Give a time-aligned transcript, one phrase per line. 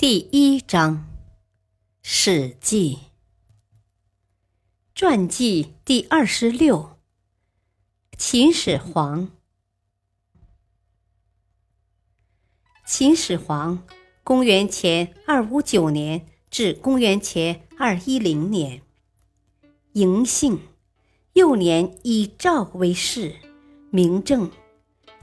[0.00, 0.96] 第一章，
[2.00, 2.96] 《史记》
[4.94, 6.96] 传记第二十六，
[8.16, 9.28] 秦始皇。
[12.86, 13.86] 秦始皇，
[14.24, 18.80] 公元前二五九年至公元前二一零年，
[19.92, 20.60] 嬴姓，
[21.34, 23.36] 幼年以赵为氏，
[23.90, 24.50] 名政，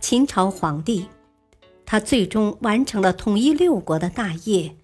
[0.00, 1.08] 秦朝皇帝。
[1.86, 4.76] 他最终完成了统一六国的大业，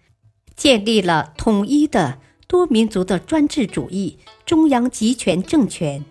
[0.56, 6.05] 建立了统一的多民族的专制主义中央集权政权，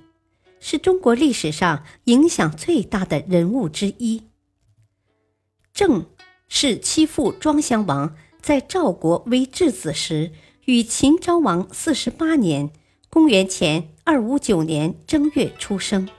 [0.59, 4.23] 是中国历史上影响最大的人物之一。
[5.73, 6.05] 郑
[6.49, 10.33] 是其父庄襄王在赵国为质子时，
[10.65, 12.71] 与秦昭王四十八年
[13.09, 16.09] （公元前二五九年）正月出生。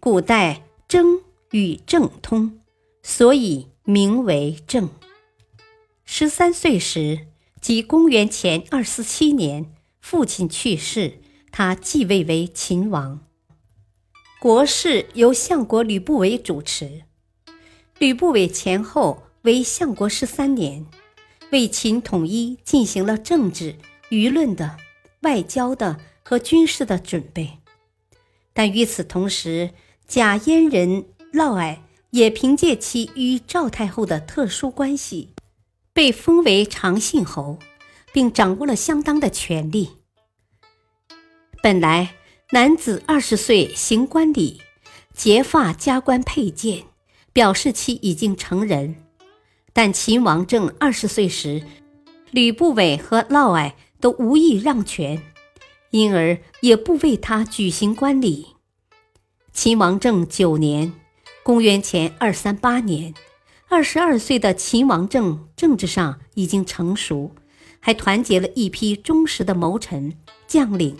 [0.00, 1.20] 古代郑
[1.52, 2.58] 与郑通。
[3.08, 4.90] 所以名为郑。
[6.04, 7.28] 十三岁时，
[7.60, 11.20] 即公元前二四七年，父亲去世，
[11.52, 13.20] 他继位为秦王。
[14.40, 17.04] 国事由相国吕不韦主持。
[18.00, 20.84] 吕不韦前后为相国十三年，
[21.52, 23.76] 为秦统一进行了政治、
[24.10, 24.78] 舆论的、
[25.20, 27.58] 外交的和军事的准备。
[28.52, 29.70] 但与此同时，
[30.08, 31.78] 假燕人嫪毐。
[32.16, 35.34] 也凭借其与赵太后的特殊关系，
[35.92, 37.58] 被封为长信侯，
[38.10, 39.90] 并掌握了相当的权力。
[41.62, 42.14] 本来
[42.52, 44.62] 男子二十岁行冠礼，
[45.12, 46.84] 结发加冠佩剑，
[47.34, 48.96] 表示其已经成人。
[49.74, 51.62] 但秦王政二十岁时，
[52.30, 55.22] 吕不韦和嫪毐都无意让权，
[55.90, 58.46] 因而也不为他举行冠礼。
[59.52, 60.94] 秦王政九年。
[61.46, 63.14] 公元前二三八年，
[63.68, 67.36] 二十二岁的秦王政政治上已经成熟，
[67.78, 70.18] 还团结了一批忠实的谋臣
[70.48, 70.96] 将领。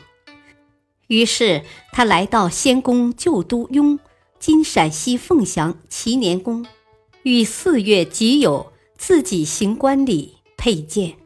[1.08, 3.98] 于是他来到先公旧都雍
[4.38, 6.64] （今陕西凤翔）齐年宫，
[7.24, 11.16] 于四月己酉自己行冠礼佩剑，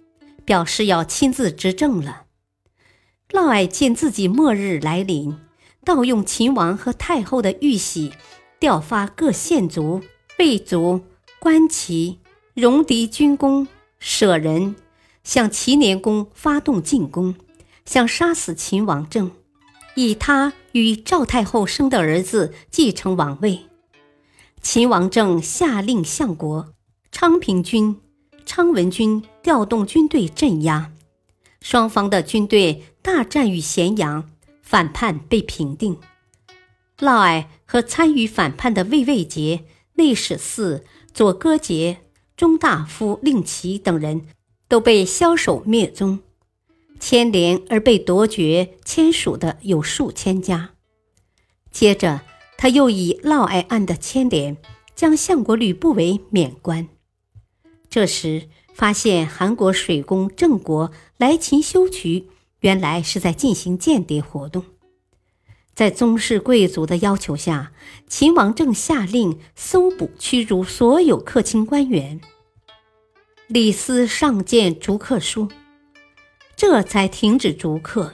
[0.47, 2.23] 表示要亲自执政了。
[3.29, 5.37] 嫪毐见自己末日来临，
[5.85, 8.15] 盗用秦王和太后的玉玺。
[8.60, 10.03] 调发各县族、
[10.37, 11.00] 备族、
[11.38, 12.19] 官旗，
[12.53, 13.66] 戎狄军功，
[13.98, 14.76] 舍人，
[15.25, 17.34] 向齐连公发动进攻，
[17.87, 19.31] 想杀死秦王政，
[19.94, 23.60] 以他与赵太后生的儿子继承王位。
[24.60, 26.75] 秦王政下令相国
[27.10, 27.98] 昌平君、
[28.44, 30.92] 昌文君调动军队镇压，
[31.62, 34.28] 双方的军队大战于咸阳，
[34.60, 35.97] 反叛被平定。
[37.00, 40.83] 嫪毐和参与反叛的魏魏杰、内史嗣、
[41.15, 42.03] 左戈杰、
[42.37, 44.27] 中大夫令旗等人
[44.69, 46.21] 都被枭首灭宗，
[46.99, 50.71] 牵连而被夺爵签署的有数千家。
[51.71, 52.21] 接着，
[52.59, 54.59] 他又以嫪毐案的牵连，
[54.94, 56.89] 将相国吕不韦免官。
[57.89, 62.28] 这时，发现韩国水工郑国来秦修渠，
[62.60, 64.65] 原来是在进行间谍活动。
[65.81, 67.73] 在宗室贵族的要求下，
[68.07, 72.21] 秦王政下令搜捕驱逐所有客卿官员。
[73.47, 75.49] 李斯上谏逐客书，
[76.55, 78.13] 这才停止逐客。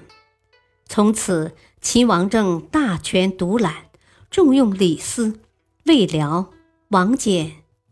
[0.87, 3.87] 从此，秦王政大权独揽，
[4.31, 5.41] 重用李斯、
[5.87, 6.53] 魏辽、
[6.91, 7.51] 王翦、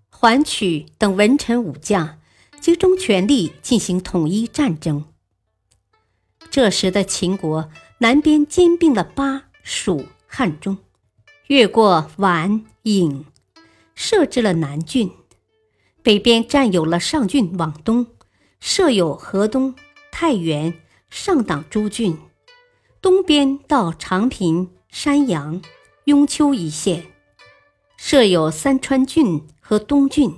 [0.08, 2.20] 桓曲等文臣武将，
[2.60, 5.06] 集中权力进行统一战争。
[6.48, 9.43] 这时的秦国南边兼并了巴。
[9.64, 10.76] 蜀汉中，
[11.46, 13.24] 越过宛颍，
[13.94, 15.08] 设置了南郡；
[16.02, 18.06] 北边占有了上郡往东，
[18.60, 19.74] 设有河东、
[20.12, 20.74] 太原、
[21.08, 22.18] 上党诸郡；
[23.00, 25.62] 东边到长平、山阳、
[26.04, 27.06] 雍丘一线，
[27.96, 30.34] 设有三川郡和东郡。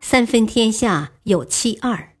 [0.00, 2.14] 三分天下有七二，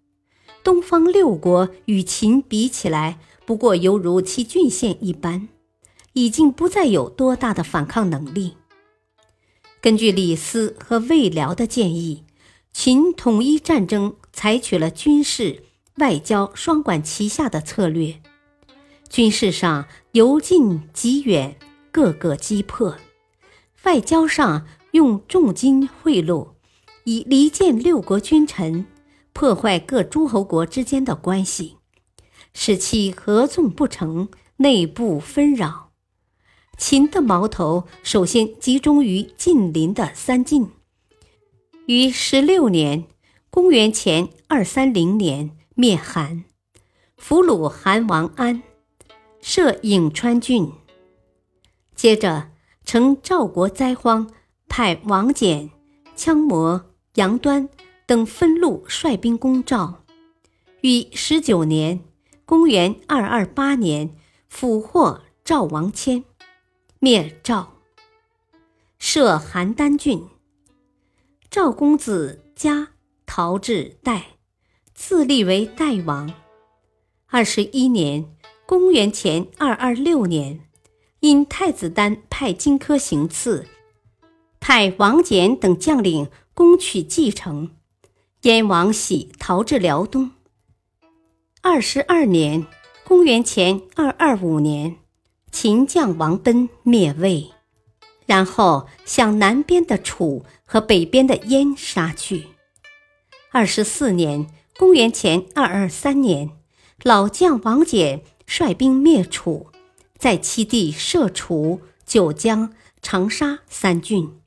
[0.64, 5.48] 东方六国与秦比起来，不过犹如其郡县一般。
[6.14, 8.56] 已经不再有多大的反抗能力。
[9.80, 12.24] 根据李斯和魏辽的建议，
[12.72, 15.64] 秦统一战争采取了军事、
[15.96, 18.20] 外交双管齐下的策略。
[19.08, 21.56] 军事上由近及远，
[21.90, 22.96] 各个击破；
[23.84, 26.50] 外交上用重金贿赂，
[27.04, 28.86] 以离间六国君臣，
[29.32, 31.76] 破坏各诸侯国之间的关系，
[32.54, 34.28] 使其合纵不成，
[34.58, 35.81] 内部纷扰。
[36.84, 40.68] 秦的矛头首先集中于近邻的三晋。
[41.86, 43.04] 于十六年
[43.50, 46.42] （公元前二三零年）灭韩，
[47.16, 48.64] 俘虏韩王安，
[49.40, 50.72] 设颍川郡。
[51.94, 52.50] 接着，
[52.84, 54.28] 乘赵国灾荒，
[54.68, 55.70] 派王翦、
[56.16, 57.68] 羌摩、杨端
[58.06, 60.02] 等分路率兵攻赵。
[60.80, 62.00] 于十九年
[62.44, 64.16] （公元二二八年）
[64.50, 66.24] 俘获赵王迁。
[67.04, 67.72] 灭赵，
[68.96, 70.28] 设邯郸郡。
[71.50, 72.90] 赵公子嘉
[73.26, 74.36] 逃至代，
[74.94, 76.32] 自立为代王。
[77.26, 80.60] 二十一年（公元前二二六年），
[81.18, 83.66] 因太子丹派荆轲行刺，
[84.60, 87.74] 派王翦等将领攻取蓟城，
[88.42, 90.30] 燕王喜逃至辽东。
[91.62, 92.64] 二十二年
[93.02, 94.98] （公元前二二五年）。
[95.52, 97.52] 秦将王贲灭魏，
[98.26, 102.46] 然后向南边的楚和北边的燕杀去。
[103.52, 104.46] 二十四年
[104.78, 106.50] （公元前二二三年），
[107.04, 109.68] 老将王翦率兵灭楚，
[110.16, 112.72] 在其地设楚、九江、
[113.02, 114.40] 长沙三郡。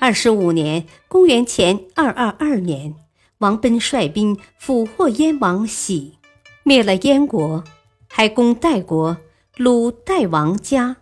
[0.00, 2.96] 二十五年（公元前二二二年），
[3.38, 6.18] 王贲率兵俘获燕王喜，
[6.64, 7.62] 灭了燕国，
[8.08, 9.16] 还攻代国。
[9.56, 10.98] 鲁代王家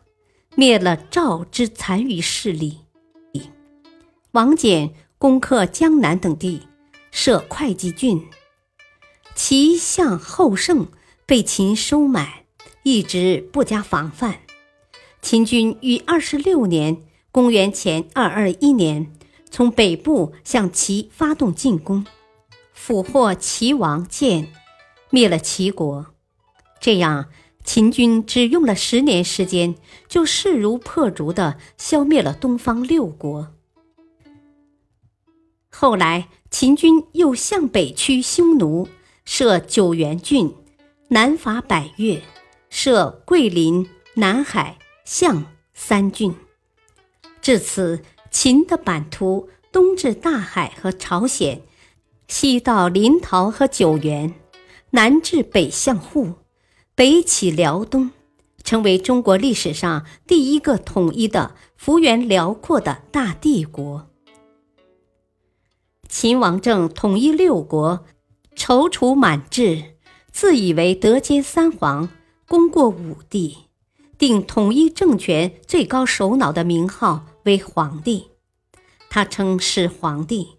[0.54, 2.82] 灭了赵之残余势力，
[4.30, 6.62] 王翦攻克江南等地，
[7.10, 8.24] 设会稽郡。
[9.34, 10.86] 齐相后胜
[11.26, 12.44] 被秦收买，
[12.84, 14.42] 一直不加防范。
[15.20, 17.02] 秦军于二十六年
[17.32, 19.12] （公元前二二一年）
[19.50, 22.06] 从北部向齐发动进攻，
[22.72, 24.52] 俘获齐王建，
[25.10, 26.06] 灭了齐国。
[26.78, 27.26] 这样。
[27.64, 29.74] 秦军只用了十年时间，
[30.06, 33.52] 就势如破竹地消灭了东方六国。
[35.70, 38.86] 后来，秦军又向北驱匈奴，
[39.24, 40.54] 设九原郡，
[41.08, 42.22] 南伐百越，
[42.68, 46.32] 设桂林、南海、象三郡。
[47.40, 51.62] 至此，秦的版图东至大海和朝鲜，
[52.28, 54.34] 西到临洮和九原，
[54.90, 56.34] 南至北向户。
[56.96, 58.12] 北起辽东，
[58.62, 64.08] 成为中国历史上第一个统一的幅员辽阔的大帝国。
[66.08, 68.04] 秦王政统一六国，
[68.54, 69.96] 踌躇满志，
[70.30, 72.08] 自以为德兼三皇，
[72.46, 73.56] 功过五帝，
[74.16, 78.28] 定统一政权最高首脑的名号为皇帝。
[79.10, 80.58] 他称是皇帝，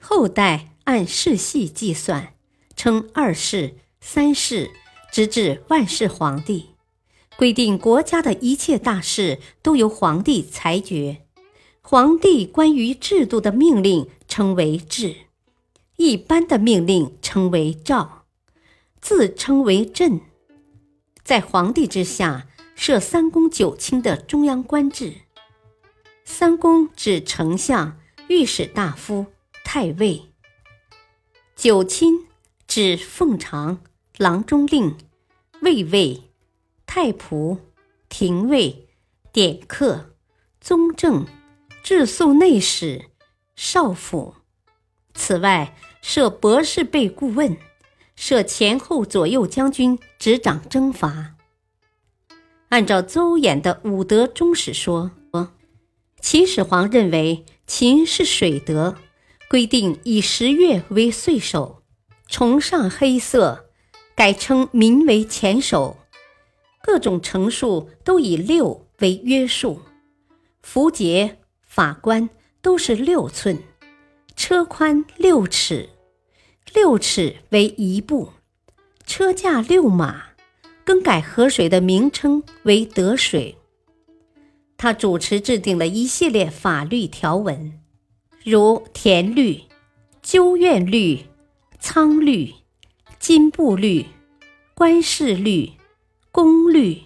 [0.00, 2.34] 后代按世系计算，
[2.76, 4.70] 称二世、三世。
[5.18, 6.68] 直至万世皇帝，
[7.36, 11.22] 规定国家的一切大事都由皇帝裁决。
[11.80, 15.16] 皇帝关于制度的命令称为制，
[15.96, 18.26] 一般的命令称为诏，
[19.00, 20.20] 自称为朕。
[21.24, 22.46] 在皇帝之下
[22.76, 25.14] 设三公九卿的中央官制。
[26.24, 27.98] 三公指丞相、
[28.28, 29.26] 御史大夫、
[29.64, 30.28] 太尉；
[31.56, 32.28] 九卿
[32.68, 33.80] 指奉常。
[34.18, 34.96] 郎中令、
[35.60, 36.22] 卫尉、
[36.86, 37.58] 太仆、
[38.08, 38.88] 廷尉、
[39.32, 40.14] 典客、
[40.60, 41.26] 宗正、
[41.82, 43.06] 治粟内史、
[43.56, 44.34] 少府。
[45.14, 47.56] 此外，设博士备顾问，
[48.14, 51.34] 设前后左右将军，执掌征伐。
[52.68, 55.10] 按照邹衍的《五德中史》说，
[56.20, 58.96] 秦始皇认为秦是水德，
[59.48, 61.82] 规定以十月为岁首，
[62.28, 63.67] 崇尚黑色。
[64.18, 65.96] 改称民为前首，
[66.82, 69.80] 各种乘数都以六为约束，
[70.60, 72.28] 符节、法官
[72.60, 73.62] 都是六寸，
[74.34, 75.90] 车宽六尺，
[76.74, 78.32] 六尺为一步，
[79.06, 80.30] 车驾六马，
[80.82, 83.56] 更改河水的名称为得水。
[84.76, 87.78] 他主持制定了一系列法律条文，
[88.42, 89.62] 如田律、
[90.20, 91.20] 鸠院律、
[91.78, 92.52] 仓律。
[93.18, 94.06] 金布律、
[94.74, 95.72] 官事律、
[96.30, 97.02] 宫律、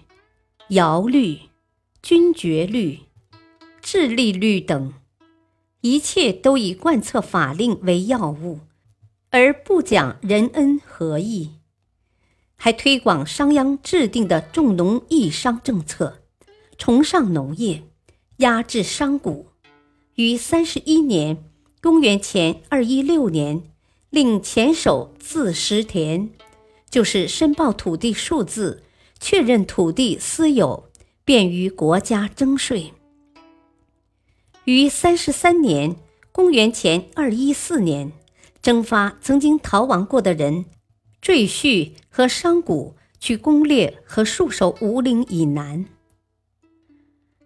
[0.69, 1.39] 徭律、
[2.03, 3.01] 军爵律、
[3.81, 4.93] 智利律等，
[5.81, 8.61] 一切都以贯彻法令为要务，
[9.31, 11.53] 而不讲仁恩和义。
[12.57, 16.23] 还推广商鞅制定的重农抑商政策，
[16.77, 17.83] 崇尚农业，
[18.37, 19.47] 压制商贾。
[20.17, 21.51] 于三十一年
[21.81, 23.72] （公元前二一六年），
[24.13, 26.29] 令前手自实田，
[26.91, 28.83] 就是申报土地数字，
[29.19, 30.91] 确认土地私有，
[31.25, 32.93] 便于国家征税。
[34.67, 35.97] 于三十三年
[36.31, 38.13] （公元前二一四年），
[38.61, 40.67] 征发曾经逃亡过的人。
[41.23, 45.87] 赘婿和商贾去攻略和戍守吴陵以南，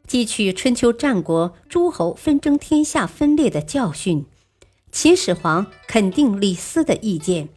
[0.09, 4.27] 汲取春秋战国诸侯纷争天下分裂的教训，
[4.99, 7.51] 秦始皇肯定李斯的意见，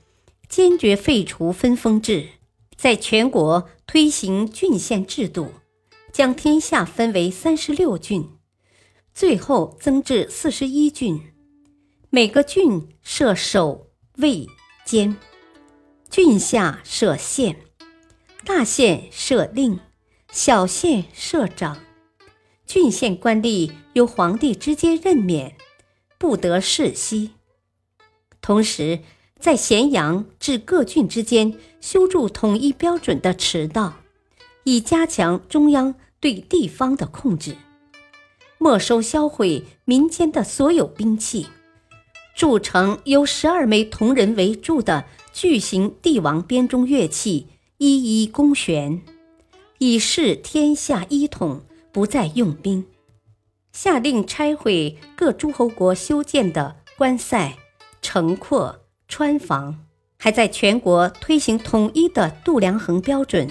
[0.49, 2.27] 坚决废除分封制，
[2.75, 5.53] 在全国推行郡县制度，
[6.11, 8.27] 将天下分为三十六郡，
[9.13, 11.31] 最后增至四十一郡，
[12.09, 14.45] 每个郡设守、卫、
[14.83, 15.15] 监。
[16.09, 17.55] 郡下设县，
[18.43, 19.79] 大县设令，
[20.33, 21.77] 小县设长。
[22.65, 25.55] 郡县官吏由皇帝直接任免，
[26.19, 27.31] 不得世袭。
[28.39, 28.99] 同时，
[29.39, 33.95] 在咸阳至各郡之间修筑统一标准的驰道，
[34.63, 37.55] 以加强中央对地方的控制。
[38.59, 41.47] 没收销毁民间的所有兵器，
[42.35, 45.05] 铸成由十二枚铜人为柱的。
[45.31, 47.47] 巨型帝王编钟乐器
[47.77, 49.01] 一一公悬，
[49.77, 51.61] 以示天下一统，
[51.93, 52.85] 不再用兵。
[53.81, 57.57] 下令拆毁各诸侯国修建的关塞、
[58.01, 59.85] 城廓、川房，
[60.17, 63.49] 还在全国推行统一的度量衡标准、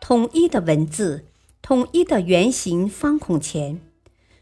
[0.00, 1.26] 统一的文字、
[1.60, 3.82] 统一的圆形方孔钱，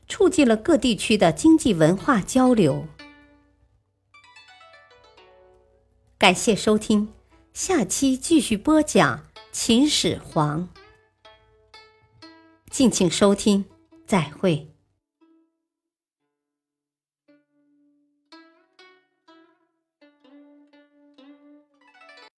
[0.06, 2.87] 促进了各地区的经济文化交流。
[6.16, 7.08] 感谢收听，
[7.52, 10.68] 下期继续播讲秦始皇。
[12.70, 13.64] 敬请收听，
[14.06, 14.77] 再会。